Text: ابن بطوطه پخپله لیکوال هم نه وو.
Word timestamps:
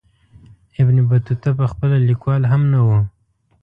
ابن 0.81 0.97
بطوطه 1.09 1.49
پخپله 1.59 1.97
لیکوال 2.07 2.43
هم 2.51 2.61
نه 2.73 2.79
وو. 2.85 2.97